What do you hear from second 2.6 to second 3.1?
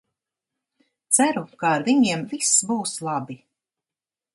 būs